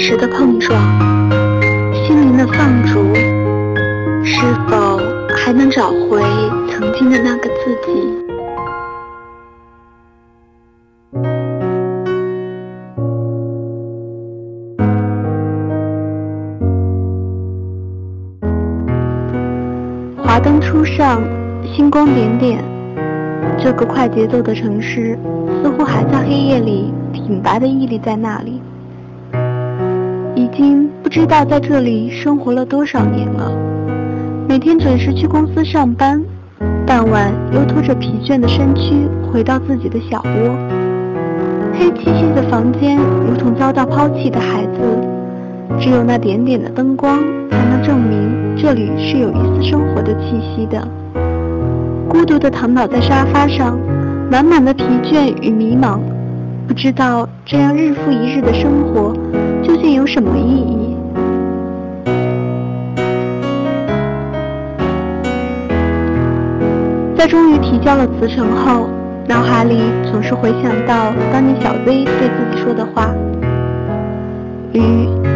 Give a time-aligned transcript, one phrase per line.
[0.00, 0.80] 实的碰撞，
[1.92, 3.14] 心灵的放逐，
[4.24, 4.98] 是否
[5.36, 6.22] 还能找回
[6.70, 7.92] 曾经的那个自己？
[20.16, 21.22] 华灯初上，
[21.62, 22.64] 星光点点，
[23.58, 25.18] 这个快节奏的城市
[25.62, 28.62] 似乎还在黑夜里挺拔的屹立在那里。
[31.02, 33.52] 不知道在这里生活了多少年了。
[34.48, 36.22] 每天准时去公司上班，
[36.86, 40.56] 傍晚又拖着疲倦的身躯回到自己的小窝。
[41.72, 44.80] 黑漆漆的房间如同遭到抛弃的孩子，
[45.80, 47.18] 只有那点点的灯光
[47.50, 50.86] 才能证明这里是有一丝生活的气息的。
[52.08, 53.78] 孤独地躺倒在沙发上，
[54.30, 55.98] 满满的疲倦与迷茫，
[56.66, 59.14] 不知道这样日复一日的生活。
[59.94, 60.96] 有什么意义？
[67.16, 68.88] 在终于提交了辞呈后，
[69.28, 69.78] 脑海里
[70.10, 73.10] 总是回想到当年小 Z 对自己说的话
[74.72, 74.80] ：“雨，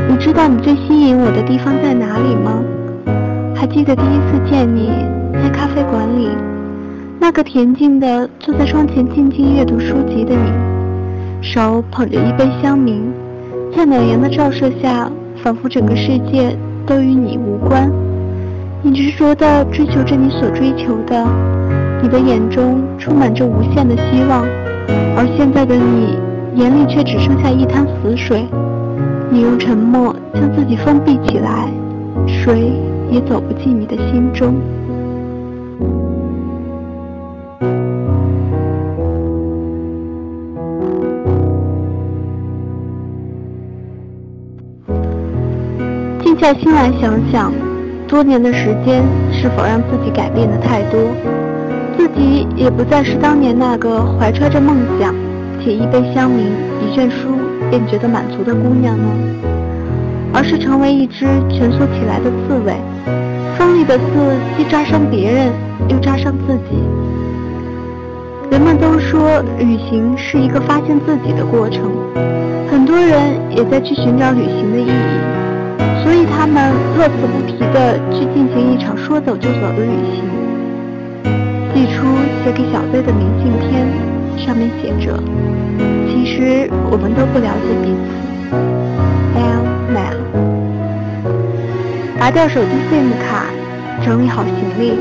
[0.08, 2.62] 你知道你最吸引我的地方在哪里吗？
[3.54, 4.90] 还记得第一次见你
[5.34, 6.30] 在咖啡馆里，
[7.20, 10.50] 那个恬静的坐在窗前静静阅读书籍的你，
[11.42, 13.02] 手捧着一杯香茗。”
[13.76, 15.10] 在暖阳的照射下，
[15.42, 17.90] 仿佛整个世界都与你无关。
[18.82, 21.26] 你执着地追求着你所追求的，
[22.00, 24.46] 你的眼中充满着无限的希望，
[25.16, 26.16] 而现在的你
[26.54, 28.44] 眼里却只剩下一滩死水。
[29.28, 31.68] 你用沉默将自己封闭起来，
[32.26, 32.72] 谁
[33.10, 34.54] 也走不进你的心中。
[46.44, 47.50] 下心来想想，
[48.06, 51.00] 多年的时间是否让自己改变的太多？
[51.96, 55.14] 自己也不再是当年那个怀揣着梦想，
[55.58, 56.42] 且一杯香茗、
[56.82, 57.38] 一卷书
[57.70, 59.04] 便觉得满足的姑娘呢？
[60.34, 62.76] 而是成为一只蜷缩起来的刺猬，
[63.56, 64.04] 锋利的刺
[64.58, 65.50] 既扎伤别人，
[65.88, 66.76] 又扎伤自己。
[68.50, 71.90] 人们都说旅行是一个发现自己的过程，
[72.70, 75.33] 很多人也在去寻找旅行的意义。
[76.44, 80.28] 他们乐此不疲地去进行一场说走就走的旅行。
[81.72, 82.04] 寄出
[82.44, 83.88] 写给小飞的明信片，
[84.36, 85.18] 上面写着
[86.06, 88.12] ：“其实我们都不了解彼此。”
[89.40, 90.20] L Mel。
[92.20, 93.46] 拔掉手机 SIM 卡，
[94.04, 94.98] 整理好行李。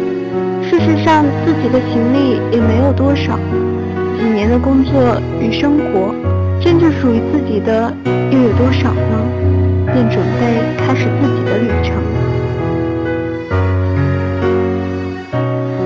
[0.64, 3.38] 事实上，自己的行李也没有多少。
[4.18, 6.16] 几年的工作与生活，
[6.62, 7.94] 真正属于自己的
[8.32, 9.53] 又有多少呢？
[9.94, 10.42] 便准备
[10.78, 11.94] 开始自己的旅程。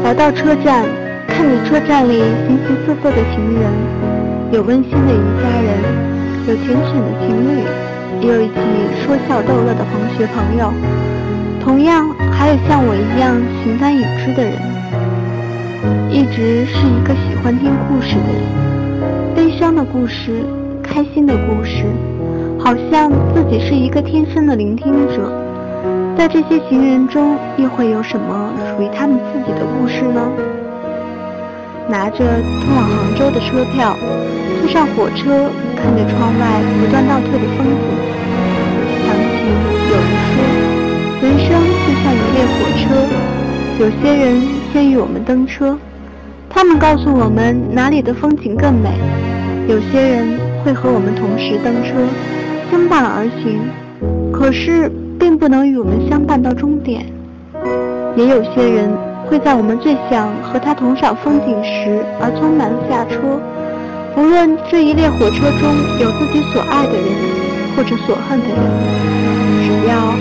[0.03, 0.85] 来到车站，
[1.27, 3.69] 看着车站里形形色色的行人，
[4.53, 5.69] 有温馨的一家人，
[6.47, 7.61] 有缱绻的情侣，
[8.21, 8.53] 也有一起
[9.03, 10.71] 说笑逗乐的同学朋友。
[11.59, 14.53] 同样，还有像我一样形单影只的人。
[16.09, 20.41] 一直是一个喜欢听故事的人，悲伤的故事，
[20.81, 21.83] 开心的故事。
[22.67, 25.31] 好像自己是一个天生的聆听者，
[26.17, 30.21] 在这些行人中，又会有什么属于他们自己的故事呢？
[31.87, 33.95] 拿着通往杭州的车票，
[34.59, 37.87] 坐上火车，看着窗外不断倒退的风景，
[39.07, 39.47] 想起
[39.89, 40.43] 有人说，
[41.23, 41.47] 人生
[41.87, 42.85] 就像一列火车，
[43.79, 44.41] 有些人
[44.73, 45.79] 先与我们登车，
[46.49, 48.89] 他们告诉我们哪里的风景更美；
[49.69, 51.93] 有些人会和我们同时登车。
[52.69, 53.59] 相伴而行，
[54.31, 57.05] 可是并不能与我们相伴到终点。
[58.15, 58.89] 也有些人
[59.25, 63.39] 会在我们最想和他同赏风景时而匆忙下车。
[64.17, 65.69] 无论这一列火车中
[65.99, 67.07] 有自己所爱的人，
[67.75, 68.57] 或者所恨的人，
[69.63, 70.15] 只要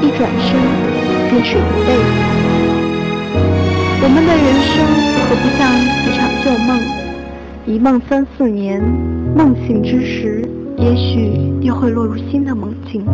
[0.00, 0.56] 一转身，
[1.28, 2.00] 便是一辈子。
[4.02, 4.72] 我们的人生
[5.26, 5.60] 可不像
[6.06, 6.80] 一场旧梦，
[7.66, 8.80] 一梦三四年，
[9.36, 10.39] 梦醒之时。
[10.80, 13.04] 也许又会落入新的梦境。